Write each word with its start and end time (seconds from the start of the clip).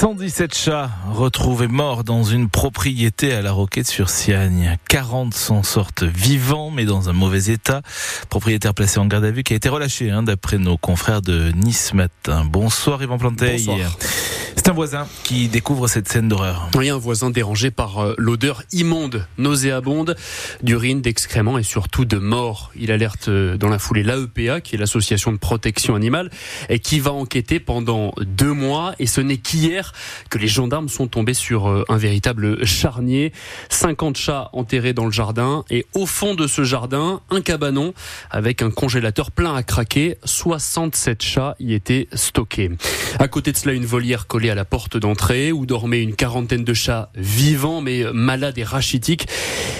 117 0.00 0.54
chats 0.54 0.90
retrouvés 1.12 1.68
morts 1.68 2.04
dans 2.04 2.22
une 2.22 2.48
propriété 2.48 3.34
à 3.34 3.42
la 3.42 3.52
Roquette 3.52 3.86
sur 3.86 4.08
Siagne. 4.08 4.78
40 4.88 5.34
s'en 5.34 5.62
sortent 5.62 6.04
vivants 6.04 6.70
mais 6.70 6.86
dans 6.86 7.10
un 7.10 7.12
mauvais 7.12 7.52
état. 7.52 7.82
Propriétaire 8.30 8.72
placé 8.72 8.98
en 8.98 9.04
garde 9.04 9.26
à 9.26 9.30
vue 9.30 9.42
qui 9.42 9.52
a 9.52 9.56
été 9.56 9.68
relâché 9.68 10.08
hein, 10.08 10.22
d'après 10.22 10.56
nos 10.56 10.78
confrères 10.78 11.20
de 11.20 11.52
Nice 11.54 11.92
Matin. 11.92 12.46
Bonsoir 12.46 13.02
Yvan 13.02 13.18
Planteil. 13.18 13.66
Bonsoir. 13.66 13.98
Un 14.70 14.72
voisin 14.72 15.08
qui 15.24 15.48
découvre 15.48 15.88
cette 15.88 16.06
scène 16.06 16.28
d'horreur. 16.28 16.70
Oui, 16.76 16.90
un 16.90 16.96
voisin 16.96 17.30
dérangé 17.30 17.72
par 17.72 17.98
euh, 17.98 18.14
l'odeur 18.18 18.62
immonde, 18.70 19.26
nauséabonde, 19.36 20.14
d'urine, 20.62 21.00
d'excréments 21.00 21.58
et 21.58 21.64
surtout 21.64 22.04
de 22.04 22.18
mort. 22.18 22.70
Il 22.76 22.92
alerte 22.92 23.26
euh, 23.26 23.56
dans 23.56 23.68
la 23.68 23.80
foulée 23.80 24.04
l'AEPA, 24.04 24.60
qui 24.60 24.76
est 24.76 24.78
l'association 24.78 25.32
de 25.32 25.38
protection 25.38 25.96
animale, 25.96 26.30
et 26.68 26.78
qui 26.78 27.00
va 27.00 27.10
enquêter 27.10 27.58
pendant 27.58 28.12
deux 28.20 28.52
mois. 28.52 28.94
Et 29.00 29.06
ce 29.06 29.20
n'est 29.20 29.38
qu'hier 29.38 29.92
que 30.30 30.38
les 30.38 30.46
gendarmes 30.46 30.88
sont 30.88 31.08
tombés 31.08 31.34
sur 31.34 31.68
euh, 31.68 31.84
un 31.88 31.96
véritable 31.96 32.64
charnier. 32.64 33.32
50 33.70 34.16
chats 34.16 34.50
enterrés 34.52 34.92
dans 34.92 35.06
le 35.06 35.10
jardin 35.10 35.64
et 35.68 35.84
au 35.94 36.06
fond 36.06 36.36
de 36.36 36.46
ce 36.46 36.62
jardin, 36.62 37.22
un 37.30 37.40
cabanon 37.40 37.92
avec 38.30 38.62
un 38.62 38.70
congélateur 38.70 39.32
plein 39.32 39.52
à 39.52 39.64
craquer. 39.64 40.16
67 40.24 41.24
chats 41.24 41.56
y 41.58 41.74
étaient 41.74 42.06
stockés. 42.12 42.70
À 43.18 43.26
côté 43.26 43.50
de 43.50 43.56
cela, 43.56 43.74
une 43.74 43.84
volière 43.84 44.28
collée 44.28 44.50
à 44.50 44.54
la 44.54 44.59
porte 44.64 44.96
d'entrée 44.96 45.52
où 45.52 45.66
dormaient 45.66 46.02
une 46.02 46.14
quarantaine 46.14 46.64
de 46.64 46.74
chats 46.74 47.10
vivants 47.14 47.80
mais 47.80 48.04
malades 48.12 48.58
et 48.58 48.64
rachitiques 48.64 49.26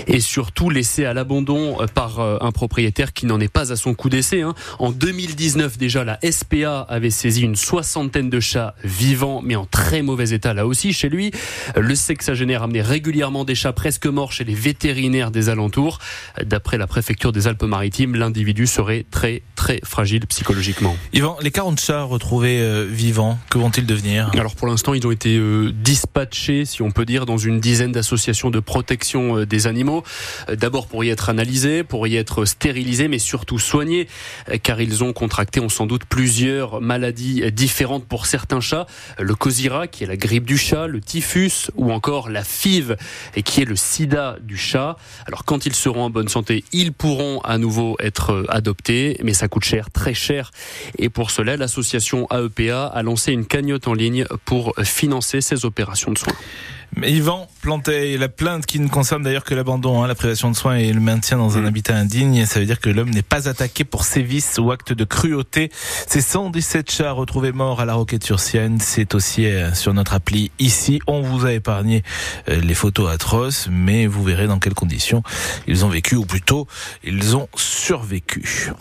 et 0.07 0.21
surtout 0.21 0.71
laissés 0.71 1.05
à 1.05 1.15
l'abandon 1.15 1.77
par 1.95 2.21
euh, 2.21 2.39
un 2.41 2.51
propriétaire 2.53 3.13
qui 3.13 3.27
n'en 3.27 3.41
est 3.41 3.49
pas 3.49 3.73
à 3.73 3.77
son 3.77 3.95
coup 3.95 4.09
d'essai. 4.09 4.43
Hein. 4.43 4.55
En 4.79 4.91
2019 4.91 5.79
déjà, 5.79 6.05
la 6.05 6.19
SPA 6.29 6.81
avait 6.89 7.11
saisi 7.11 7.43
une 7.43 7.57
soixantaine 7.57 8.31
de 8.31 8.41
chats 8.41 8.75
vivants 8.85 9.41
mais 9.43 9.57
en 9.57 9.67
très 9.67 10.03
mauvais 10.03 10.31
état 10.31 10.55
là 10.55 10.67
aussi 10.67 10.93
chez 10.93 11.09
lui. 11.09 11.31
Le 11.77 11.95
sexagénaire 11.95 12.63
amenait 12.63 12.83
régulièrement 12.83 13.45
des 13.45 13.55
chats 13.55 13.73
presque 13.73 14.07
morts 14.07 14.33
chez 14.33 14.45
les 14.45 14.55
vétérinaires 14.55 15.31
des 15.31 15.49
alentours. 15.49 15.99
D'après 16.45 16.79
la 16.79 16.87
préfecture 16.87 17.33
des 17.33 17.47
Alpes-Maritimes, 17.47 18.17
l'individu 18.17 18.67
serait 18.67 19.07
très 19.11 19.43
très 19.57 19.81
fragile 19.85 20.27
psychologiquement. 20.27 20.97
Yvan, 21.13 21.37
les 21.41 21.51
40 21.51 21.79
chats 21.81 22.03
retrouvés 22.03 22.61
euh, 22.61 22.87
vivants, 22.91 23.39
que 23.51 23.59
vont-ils 23.59 23.87
devenir? 23.87 24.31
Alors 24.35 24.55
pour 24.61 24.69
l'instant, 24.69 24.93
ils 24.93 25.07
ont 25.07 25.11
été 25.11 25.39
euh, 25.39 25.73
dispatchés, 25.73 26.67
si 26.67 26.83
on 26.83 26.91
peut 26.91 27.07
dire, 27.07 27.25
dans 27.25 27.39
une 27.39 27.61
dizaine 27.61 27.93
d'associations 27.93 28.51
de 28.51 28.61
protection 28.61 29.39
euh, 29.39 29.47
des 29.47 29.67
animaux. 29.67 30.05
Euh, 30.51 30.55
D'abord 30.55 30.87
pour 30.87 31.03
y 31.03 31.09
être 31.09 31.31
analysés, 31.31 31.83
pour 31.83 32.07
y 32.07 32.17
être 32.17 32.45
stérilisés, 32.45 33.09
mais 33.09 33.19
surtout 33.19 33.59
soignés, 33.59 34.07
car 34.63 34.83
ils 34.83 35.03
ont 35.03 35.15
contracté, 35.15 35.61
on 35.61 35.71
sans 35.71 35.87
doute, 35.87 36.05
plusieurs 36.05 36.83
maladies 36.83 37.51
différentes 37.53 38.05
pour 38.05 38.27
certains 38.27 38.61
chats. 38.61 38.87
Le 39.19 39.35
cosira, 39.35 39.87
qui 39.87 40.05
est 40.05 40.07
la 40.07 40.19
grippe 40.19 40.45
du 40.45 40.59
chat, 40.59 40.87
le 40.87 41.01
typhus, 41.01 41.71
ou 41.77 41.91
encore 41.91 42.29
la 42.29 42.45
FIV, 42.45 42.97
et 43.37 43.43
qui 43.43 43.63
est 43.63 43.65
le 43.65 43.77
sida 43.77 44.37
du 44.43 44.59
chat. 44.59 44.99
Alors 45.27 45.47
quand 45.47 45.65
ils 45.65 45.75
seront 45.75 46.05
en 46.05 46.11
bonne 46.11 46.29
santé, 46.29 46.65
ils 46.73 46.93
pourront 46.93 47.41
à 47.45 47.57
nouveau 47.57 47.97
être 47.99 48.45
adoptés, 48.51 49.19
mais 49.23 49.33
ça 49.33 49.49
coûte 49.49 49.65
cher, 49.65 49.91
très 49.91 50.13
cher. 50.13 50.51
Et 50.99 51.09
pour 51.09 51.31
cela, 51.31 51.57
l'association 51.57 52.27
AEPA 52.31 52.89
a 52.89 53.03
lancé 53.03 53.33
une 53.33 53.47
cagnotte 53.47 53.89
en 53.89 53.95
ligne 53.95 54.27
financer 54.85 55.41
ces 55.41 55.65
opérations 55.65 56.13
de 56.13 56.19
soins. 56.19 56.35
Mais 56.97 57.13
Yvan 57.13 57.49
Planteil, 57.63 58.17
la 58.19 58.29
plainte 58.29 58.67
qui 58.67 58.81
ne 58.81 58.89
concerne 58.89 59.23
d'ailleurs 59.23 59.45
que 59.45 59.55
l'abandon, 59.55 60.03
hein, 60.03 60.07
la 60.07 60.15
privation 60.15 60.51
de 60.51 60.57
soins 60.57 60.77
et 60.77 60.93
le 60.93 61.01
maintien 61.01 61.39
dans 61.39 61.57
un 61.57 61.65
habitat 61.65 61.95
indigne, 61.95 62.47
ça 62.47 62.59
veut 62.59 62.67
dire 62.67 62.81
que 62.81 62.91
l'homme 62.91 63.11
n'est 63.11 63.23
pas 63.23 63.49
attaqué 63.49 63.85
pour 63.85 64.05
sévices 64.05 64.59
ou 64.59 64.71
actes 64.73 64.93
de 64.93 65.05
cruauté. 65.05 65.71
Ces 66.07 66.21
117 66.21 66.91
chats 66.91 67.13
retrouvés 67.13 67.53
morts 67.53 67.81
à 67.81 67.85
la 67.85 67.95
Roquette-sur-Sienne, 67.95 68.79
c'est 68.81 69.15
aussi 69.15 69.47
euh, 69.47 69.73
sur 69.75 69.95
notre 69.95 70.15
appli 70.15 70.51
ici. 70.59 71.01
On 71.07 71.21
vous 71.21 71.47
a 71.47 71.53
épargné 71.53 72.03
euh, 72.49 72.61
les 72.61 72.75
photos 72.75 73.11
atroces, 73.11 73.69
mais 73.71 74.07
vous 74.07 74.25
verrez 74.25 74.47
dans 74.47 74.59
quelles 74.59 74.75
conditions 74.75 75.23
ils 75.67 75.85
ont 75.85 75.89
vécu, 75.89 76.17
ou 76.17 76.25
plutôt 76.25 76.67
ils 77.05 77.37
ont 77.37 77.49
survécu. 77.55 78.73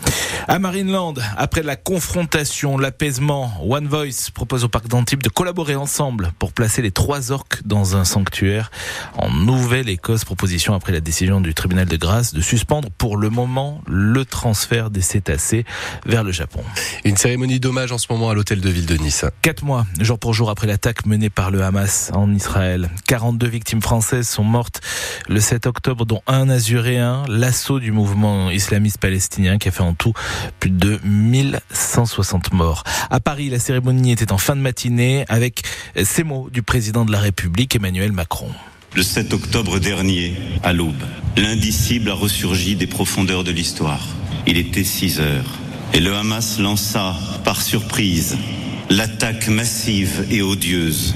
À 0.48 0.58
Marineland, 0.58 1.16
après 1.38 1.64
la 1.64 1.76
confrontation, 1.76 2.78
l'apaisement, 2.78 3.52
One 3.62 3.88
Voice 3.88 4.32
propose 4.34 4.64
au 4.64 4.70
parc 4.70 4.88
d'Antibes 4.88 5.22
de 5.22 5.30
collaborer 5.30 5.76
ensemble 5.76 6.32
pour 6.40 6.54
placer 6.54 6.82
les 6.82 6.92
trois 6.92 7.32
orques 7.32 7.60
dans 7.66 7.96
un 7.96 7.99
sanctuaire 8.06 8.72
en 9.18 9.30
Nouvelle-Écosse. 9.32 10.26
Proposition 10.26 10.74
après 10.74 10.92
la 10.92 11.02
décision 11.02 11.42
du 11.42 11.54
tribunal 11.54 11.88
de 11.88 11.98
grâce 11.98 12.34
de 12.34 12.42
suspendre 12.42 12.90
pour 12.98 13.18
le 13.18 13.30
moment 13.30 13.82
le 13.88 14.26
transfert 14.26 14.90
des 14.90 15.02
cétacés 15.02 15.66
vers 16.06 16.24
le 16.24 16.32
Japon. 16.32 16.64
Une 17.04 17.18
cérémonie 17.18 17.60
d'hommage 17.60 17.92
en 17.92 17.98
ce 17.98 18.08
moment 18.12 18.30
à 18.30 18.34
l'hôtel 18.34 18.62
de 18.62 18.70
ville 18.70 18.86
de 18.86 18.96
Nice. 18.96 19.26
Quatre 19.42 19.64
mois, 19.64 19.86
jour 20.00 20.20
pour 20.20 20.34
jour 20.34 20.50
après 20.50 20.68
l'attaque 20.68 21.06
menée 21.06 21.30
par 21.30 21.52
le 21.52 21.64
Hamas 21.64 22.12
en 22.14 22.34
Israël. 22.34 22.90
42 23.08 23.48
victimes 23.48 23.82
françaises 23.82 24.28
sont 24.28 24.44
mortes 24.44 24.82
le 25.28 25.40
7 25.40 25.68
octobre, 25.68 26.06
dont 26.06 26.22
un 26.28 26.50
azuréen. 26.50 27.24
L'assaut 27.28 27.80
du 27.80 27.92
mouvement 27.92 28.50
islamiste 28.50 28.98
palestinien 29.00 29.58
qui 29.58 29.68
a 29.68 29.72
fait 29.72 29.84
en 29.84 29.94
tout 29.94 30.14
plus 30.60 30.70
de 30.70 31.00
1160 31.04 32.54
morts. 32.54 32.84
À 33.10 33.20
Paris, 33.20 33.50
la 33.50 33.60
cérémonie 33.60 34.12
était 34.12 34.32
en 34.32 34.38
fin 34.38 34.56
de 34.56 34.62
matinée 34.62 35.26
avec 35.30 35.64
ces 36.04 36.24
mots 36.24 36.50
du 36.52 36.64
président 36.64 37.06
de 37.06 37.12
la 37.12 37.20
République, 37.20 37.76
Emmanuel 37.76 37.89
Macron. 38.12 38.50
Le 38.96 39.02
7 39.02 39.34
octobre 39.34 39.80
dernier, 39.80 40.34
à 40.64 40.74
l'aube, 40.74 41.04
l'indicible 41.38 42.12
a 42.12 42.14
ressurgi 42.14 42.76
des 42.76 42.86
profondeurs 42.86 43.44
de 43.44 43.52
l'histoire. 43.52 44.06
Il 44.46 44.58
était 44.58 44.84
6 44.84 45.20
heures 45.20 45.60
et 45.94 46.00
le 46.00 46.14
Hamas 46.14 46.60
lança, 46.60 47.16
par 47.44 47.62
surprise, 47.62 48.38
l'attaque 48.92 49.48
massive 49.48 50.28
et 50.30 50.44
odieuse, 50.44 51.16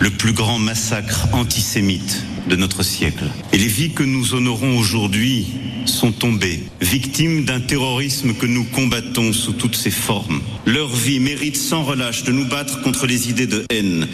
le 0.00 0.10
plus 0.10 0.32
grand 0.32 0.58
massacre 0.58 1.28
antisémite 1.32 2.24
de 2.48 2.56
notre 2.56 2.82
siècle. 2.82 3.26
Et 3.52 3.58
les 3.58 3.68
vies 3.68 3.92
que 3.92 4.02
nous 4.02 4.34
honorons 4.34 4.76
aujourd'hui 4.76 5.46
sont 5.86 6.12
tombées, 6.12 6.64
victimes 6.80 7.44
d'un 7.44 7.60
terrorisme 7.60 8.34
que 8.34 8.46
nous 8.46 8.64
combattons 8.64 9.32
sous 9.32 9.52
toutes 9.52 9.76
ses 9.76 9.90
formes. 9.90 10.42
Leur 10.66 10.88
vie 10.88 11.20
mérite 11.20 11.56
sans 11.56 11.84
relâche 11.84 12.24
de 12.24 12.32
nous 12.32 12.46
battre 12.46 12.82
contre 12.82 13.06
les 13.06 13.30
idées 13.30 13.46
de 13.46 13.64
haine, 13.70 14.08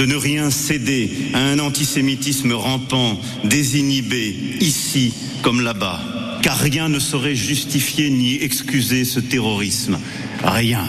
de 0.00 0.06
ne 0.06 0.16
rien 0.16 0.50
céder 0.50 1.10
à 1.34 1.40
un 1.40 1.58
antisémitisme 1.58 2.52
rampant, 2.52 3.20
désinhibé, 3.44 4.34
ici 4.58 5.12
comme 5.42 5.60
là-bas. 5.60 6.00
Car 6.42 6.56
rien 6.56 6.88
ne 6.88 6.98
saurait 6.98 7.34
justifier 7.34 8.08
ni 8.08 8.36
excuser 8.36 9.04
ce 9.04 9.20
terrorisme. 9.20 9.98
Rien. 10.42 10.88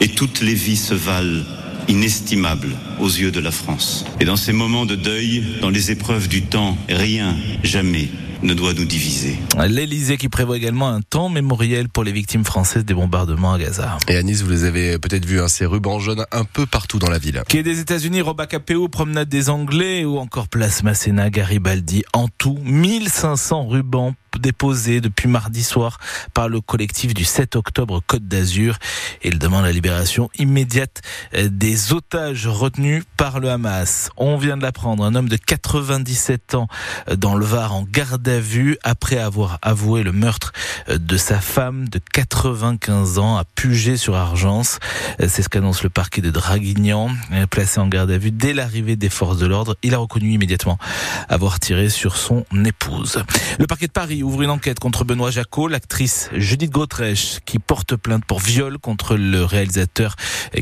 Et 0.00 0.06
toutes 0.06 0.42
les 0.42 0.54
vies 0.54 0.76
se 0.76 0.94
valent 0.94 1.42
inestimable 1.88 2.76
aux 3.00 3.08
yeux 3.08 3.32
de 3.32 3.40
la 3.40 3.50
France. 3.50 4.04
Et 4.20 4.24
dans 4.24 4.36
ces 4.36 4.52
moments 4.52 4.86
de 4.86 4.94
deuil, 4.94 5.42
dans 5.60 5.70
les 5.70 5.90
épreuves 5.90 6.28
du 6.28 6.42
temps, 6.42 6.78
rien, 6.88 7.36
jamais 7.64 8.10
ne 8.42 8.54
doit 8.54 8.74
nous 8.74 8.84
diviser. 8.84 9.38
L'Elysée 9.68 10.16
qui 10.16 10.28
prévoit 10.28 10.56
également 10.56 10.88
un 10.88 11.00
temps 11.00 11.28
mémoriel 11.28 11.88
pour 11.88 12.04
les 12.04 12.12
victimes 12.12 12.44
françaises 12.44 12.84
des 12.84 12.94
bombardements 12.94 13.52
à 13.52 13.58
Gaza. 13.58 13.98
Et 14.08 14.16
à 14.16 14.22
Nice, 14.22 14.42
vous 14.42 14.50
les 14.50 14.64
avez 14.64 14.98
peut-être 14.98 15.24
vus, 15.24 15.40
hein, 15.40 15.48
ces 15.48 15.66
rubans 15.66 16.00
jaunes 16.00 16.26
un 16.32 16.44
peu 16.44 16.66
partout 16.66 16.98
dans 16.98 17.10
la 17.10 17.18
ville. 17.18 17.42
Quai 17.48 17.62
des 17.62 17.80
États-Unis, 17.80 18.20
Robacapéo, 18.20 18.88
Promenade 18.88 19.28
des 19.28 19.50
Anglais 19.50 20.04
ou 20.04 20.18
encore 20.18 20.48
Place 20.48 20.82
Masséna, 20.82 21.30
Garibaldi. 21.30 22.02
En 22.12 22.28
tout, 22.28 22.58
1500 22.64 23.68
rubans 23.68 24.14
déposés 24.38 25.00
depuis 25.00 25.28
mardi 25.28 25.62
soir 25.62 25.98
par 26.34 26.48
le 26.48 26.60
collectif 26.60 27.14
du 27.14 27.24
7 27.24 27.56
octobre 27.56 28.00
Côte 28.06 28.26
d'Azur. 28.26 28.78
Il 29.22 29.38
demande 29.38 29.64
la 29.64 29.72
libération 29.72 30.30
immédiate 30.38 31.02
des 31.32 31.92
otages 31.92 32.46
retenus 32.46 33.04
par 33.16 33.40
le 33.40 33.50
Hamas. 33.50 34.10
On 34.16 34.36
vient 34.36 34.56
de 34.56 34.62
l'apprendre, 34.62 35.04
un 35.04 35.14
homme 35.14 35.28
de 35.28 35.36
97 35.36 36.54
ans 36.54 36.68
dans 37.16 37.34
le 37.34 37.44
Var 37.44 37.74
en 37.74 37.82
garde 37.82 38.26
à 38.28 38.40
vue 38.40 38.78
après 38.82 39.18
avoir 39.18 39.58
avoué 39.62 40.02
le 40.02 40.12
meurtre 40.12 40.52
de 40.88 41.16
sa 41.16 41.40
femme 41.40 41.88
de 41.88 42.00
95 42.12 43.18
ans 43.18 43.36
à 43.36 43.44
Puget 43.44 43.96
sur 43.96 44.16
Argence. 44.16 44.78
C'est 45.18 45.42
ce 45.42 45.48
qu'annonce 45.48 45.82
le 45.82 45.90
parquet 45.90 46.20
de 46.20 46.30
Draguignan, 46.30 47.10
placé 47.50 47.80
en 47.80 47.88
garde 47.88 48.10
à 48.10 48.18
vue 48.18 48.30
dès 48.30 48.52
l'arrivée 48.52 48.96
des 48.96 49.10
forces 49.10 49.38
de 49.38 49.46
l'ordre. 49.46 49.76
Il 49.82 49.94
a 49.94 49.98
reconnu 49.98 50.32
immédiatement 50.32 50.78
avoir 51.28 51.60
tiré 51.60 51.88
sur 51.88 52.16
son 52.16 52.44
épouse. 52.64 53.22
Le 53.58 53.66
parquet 53.66 53.86
de 53.86 53.92
Paris 53.92 54.21
ouvre 54.22 54.42
une 54.42 54.50
enquête 54.50 54.78
contre 54.78 55.04
Benoît 55.04 55.30
Jacot, 55.30 55.68
l'actrice 55.68 56.28
Judith 56.32 56.70
Gautrèche, 56.70 57.38
qui 57.44 57.58
porte 57.58 57.96
plainte 57.96 58.24
pour 58.24 58.40
viol 58.40 58.78
contre 58.78 59.16
le 59.16 59.44
réalisateur 59.44 60.16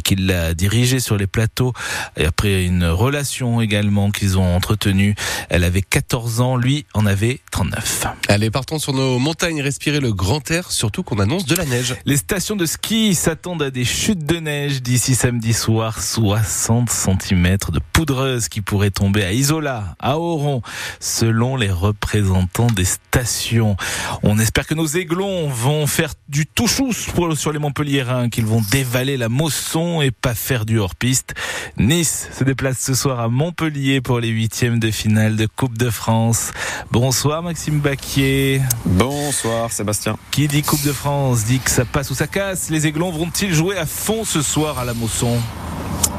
qui 0.05 0.17
l'a 0.17 0.55
dirigé 0.55 1.01
sur 1.01 1.17
les 1.17 1.27
plateaux. 1.27 1.73
Et 2.17 2.25
après 2.25 2.65
une 2.65 2.85
relation 2.85 3.61
également 3.61 4.11
qu'ils 4.11 4.39
ont 4.39 4.55
entretenue, 4.57 5.15
elle 5.49 5.65
avait 5.65 5.83
14 5.83 6.41
ans, 6.41 6.57
lui 6.57 6.87
en 6.95 7.07
avait 7.07 7.41
39. 7.51 8.07
Allez, 8.29 8.51
partons 8.51 8.79
sur 8.79 8.93
nos 8.93 9.19
montagnes, 9.19 9.63
respirer 9.63 10.01
le 10.01 10.13
grand 10.13 10.49
air, 10.51 10.71
surtout 10.71 11.03
qu'on 11.03 11.19
annonce 11.19 11.47
de 11.47 11.55
la 11.55 11.65
neige. 11.65 11.97
Les 12.05 12.17
stations 12.17 12.57
de 12.57 12.67
ski 12.67 13.15
s'attendent 13.15 13.63
à 13.63 13.71
des 13.71 13.85
chutes 13.85 14.25
de 14.25 14.37
neige 14.37 14.83
d'ici 14.83 15.15
samedi 15.15 15.53
soir, 15.53 16.01
60 16.01 16.91
cm 16.91 17.57
de 17.73 17.81
poudreuse 17.93 18.49
qui 18.49 18.61
pourrait 18.61 18.91
tomber 18.91 19.25
à 19.25 19.33
Isola, 19.33 19.97
à 19.99 20.19
Oron, 20.19 20.63
selon 21.01 21.57
les 21.57 21.71
représentants 21.71 22.69
des 22.69 22.85
stations. 22.85 23.50
On 24.23 24.39
espère 24.39 24.67
que 24.67 24.75
nos 24.75 24.87
aiglons 24.87 25.49
vont 25.49 25.87
faire 25.87 26.13
du 26.29 26.47
tout 26.47 26.69
sur 26.69 27.53
les 27.53 27.59
Montpelliérains, 27.59 28.29
qu'ils 28.29 28.47
vont 28.47 28.63
dévaler 28.71 29.17
la 29.17 29.29
Mosson 29.29 30.01
et 30.01 30.11
pas 30.11 30.35
faire 30.35 30.65
du 30.65 30.79
hors-piste. 30.79 31.35
Nice 31.77 32.29
se 32.33 32.45
déplace 32.45 32.79
ce 32.79 32.95
soir 32.95 33.21
à 33.21 33.29
Montpellier 33.29 34.01
pour 34.01 34.21
les 34.21 34.29
huitièmes 34.29 34.79
de 34.79 34.91
finale 34.91 35.37
de 35.37 35.47
Coupe 35.47 35.77
de 35.77 35.91
France. 35.91 36.53
Bonsoir 36.91 37.43
Maxime 37.43 37.81
Baquier. 37.81 38.61
Bonsoir 38.85 39.73
Sébastien. 39.73 40.17
Qui 40.31 40.47
dit 40.47 40.63
Coupe 40.63 40.85
de 40.85 40.93
France 40.93 41.45
dit 41.45 41.59
que 41.59 41.71
ça 41.71 41.85
passe 41.85 42.11
ou 42.11 42.15
ça 42.15 42.27
casse. 42.27 42.71
Les 42.71 42.87
aiglons 42.87 43.11
vont-ils 43.11 43.55
jouer 43.55 43.77
à 43.77 43.87
fond 43.87 44.25
ce 44.25 44.43
soir 44.43 44.79
à 44.79 44.85
la 44.85 44.95
Mosson? 44.95 45.39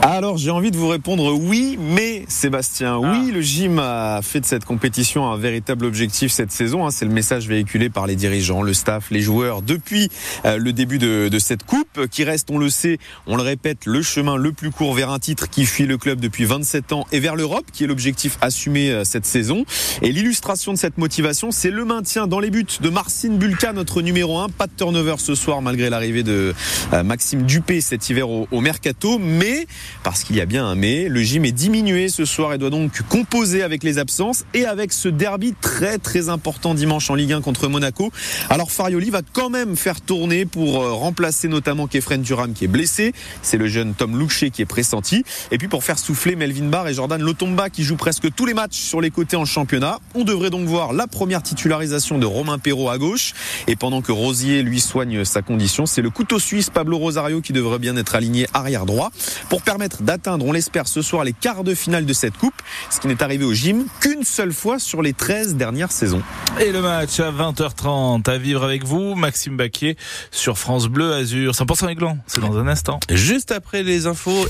Alors 0.03 0.37
j'ai 0.37 0.49
envie 0.49 0.71
de 0.71 0.77
vous 0.77 0.87
répondre 0.87 1.31
oui, 1.33 1.77
mais 1.79 2.25
Sébastien, 2.27 2.97
oui, 2.97 3.27
ah. 3.29 3.31
le 3.33 3.41
gym 3.41 3.77
a 3.77 4.21
fait 4.23 4.39
de 4.39 4.45
cette 4.45 4.65
compétition 4.65 5.31
un 5.31 5.37
véritable 5.37 5.85
objectif 5.85 6.31
cette 6.31 6.51
saison. 6.51 6.85
Hein. 6.85 6.91
C'est 6.91 7.05
le 7.05 7.11
message 7.11 7.47
véhiculé 7.47 7.89
par 7.89 8.07
les 8.07 8.15
dirigeants, 8.15 8.63
le 8.63 8.73
staff, 8.73 9.11
les 9.11 9.21
joueurs 9.21 9.61
depuis 9.61 10.09
euh, 10.45 10.57
le 10.57 10.73
début 10.73 10.97
de, 10.97 11.27
de, 11.29 11.39
cette 11.39 11.63
coupe, 11.63 12.07
qui 12.09 12.23
reste, 12.23 12.49
on 12.49 12.57
le 12.57 12.69
sait, 12.69 12.97
on 13.27 13.35
le 13.35 13.43
répète, 13.43 13.85
le 13.85 14.01
chemin 14.01 14.37
le 14.37 14.51
plus 14.51 14.71
court 14.71 14.93
vers 14.93 15.11
un 15.11 15.19
titre 15.19 15.49
qui 15.49 15.65
fuit 15.65 15.85
le 15.85 15.97
club 15.97 16.19
depuis 16.19 16.45
27 16.45 16.93
ans 16.93 17.05
et 17.11 17.19
vers 17.19 17.35
l'Europe, 17.35 17.65
qui 17.71 17.83
est 17.83 17.87
l'objectif 17.87 18.37
assumé 18.41 18.89
euh, 18.89 19.03
cette 19.03 19.25
saison. 19.25 19.65
Et 20.01 20.11
l'illustration 20.11 20.73
de 20.73 20.77
cette 20.77 20.97
motivation, 20.97 21.51
c'est 21.51 21.71
le 21.71 21.85
maintien 21.85 22.25
dans 22.25 22.39
les 22.39 22.49
buts 22.49 22.65
de 22.79 22.89
Marcin 22.89 23.33
Bulka, 23.33 23.71
notre 23.73 24.01
numéro 24.01 24.39
1. 24.39 24.49
Pas 24.49 24.65
de 24.65 24.73
turnover 24.75 25.15
ce 25.19 25.35
soir 25.35 25.61
malgré 25.61 25.91
l'arrivée 25.91 26.23
de 26.23 26.55
euh, 26.93 27.03
Maxime 27.03 27.43
Dupé 27.43 27.81
cet 27.81 28.09
hiver 28.09 28.29
au, 28.29 28.47
au 28.51 28.61
mercato, 28.61 29.19
mais 29.19 29.67
parce 30.03 30.23
qu'il 30.23 30.35
y 30.35 30.41
a 30.41 30.45
bien 30.45 30.65
un 30.65 30.75
mais. 30.75 31.09
Le 31.09 31.21
gym 31.21 31.45
est 31.45 31.51
diminué 31.51 32.09
ce 32.09 32.25
soir 32.25 32.53
et 32.53 32.57
doit 32.57 32.69
donc 32.69 33.01
composer 33.09 33.63
avec 33.63 33.83
les 33.83 33.97
absences 33.97 34.45
et 34.53 34.65
avec 34.65 34.93
ce 34.93 35.07
derby 35.09 35.53
très 35.59 35.97
très 35.97 36.29
important 36.29 36.73
dimanche 36.73 37.09
en 37.09 37.15
Ligue 37.15 37.33
1 37.33 37.41
contre 37.41 37.67
Monaco. 37.67 38.11
Alors 38.49 38.71
Farioli 38.71 39.09
va 39.09 39.21
quand 39.33 39.49
même 39.49 39.75
faire 39.75 40.01
tourner 40.01 40.45
pour 40.45 40.81
euh, 40.81 40.93
remplacer 40.93 41.47
notamment 41.47 41.87
Kefren 41.87 42.21
Turam 42.21 42.53
qui 42.53 42.65
est 42.65 42.67
blessé. 42.67 43.13
C'est 43.41 43.57
le 43.57 43.67
jeune 43.67 43.93
Tom 43.93 44.17
Louché 44.17 44.49
qui 44.49 44.61
est 44.61 44.65
pressenti. 44.65 45.23
Et 45.51 45.57
puis 45.57 45.67
pour 45.67 45.83
faire 45.83 45.99
souffler 45.99 46.35
Melvin 46.35 46.67
Barr 46.67 46.87
et 46.87 46.93
Jordan 46.93 47.21
Lotomba 47.21 47.69
qui 47.69 47.83
jouent 47.83 47.95
presque 47.95 48.33
tous 48.33 48.45
les 48.45 48.53
matchs 48.53 48.79
sur 48.79 49.01
les 49.01 49.11
côtés 49.11 49.35
en 49.35 49.45
championnat. 49.45 49.99
On 50.15 50.23
devrait 50.23 50.49
donc 50.49 50.67
voir 50.67 50.93
la 50.93 51.07
première 51.07 51.43
titularisation 51.43 52.17
de 52.17 52.25
Romain 52.25 52.59
Perrault 52.59 52.89
à 52.89 52.97
gauche. 52.97 53.33
Et 53.67 53.75
pendant 53.75 54.01
que 54.01 54.11
Rosier 54.11 54.63
lui 54.63 54.79
soigne 54.79 55.25
sa 55.25 55.41
condition, 55.41 55.85
c'est 55.85 56.01
le 56.01 56.09
couteau 56.09 56.39
suisse 56.39 56.69
Pablo 56.69 56.97
Rosario 56.97 57.41
qui 57.41 57.53
devrait 57.53 57.79
bien 57.79 57.95
être 57.97 58.15
aligné 58.15 58.47
arrière 58.53 58.85
droit 58.85 59.11
pour 59.49 59.61
permettre 59.61 59.80
d'atteindre, 60.01 60.45
on 60.45 60.51
l'espère, 60.51 60.87
ce 60.87 61.01
soir 61.01 61.23
les 61.23 61.33
quarts 61.33 61.63
de 61.63 61.73
finale 61.73 62.05
de 62.05 62.13
cette 62.13 62.37
coupe, 62.37 62.53
ce 62.89 62.99
qui 62.99 63.07
n'est 63.07 63.21
arrivé 63.23 63.45
au 63.45 63.53
gym 63.53 63.85
qu'une 63.99 64.23
seule 64.23 64.53
fois 64.53 64.79
sur 64.79 65.01
les 65.01 65.13
13 65.13 65.55
dernières 65.55 65.91
saisons. 65.91 66.21
Et 66.59 66.71
le 66.71 66.81
match 66.81 67.19
à 67.19 67.31
20h30 67.31 68.29
à 68.29 68.37
vivre 68.37 68.63
avec 68.63 68.83
vous, 68.83 69.15
Maxime 69.15 69.57
Baquier 69.57 69.97
sur 70.31 70.57
France 70.57 70.87
Bleu 70.87 71.13
Azur. 71.13 71.53
100% 71.53 71.89
Aiglon, 71.89 72.17
c'est 72.27 72.41
dans 72.41 72.57
un 72.57 72.67
instant. 72.67 72.99
Juste 73.09 73.51
après 73.51 73.83
les 73.83 74.07
infos. 74.07 74.47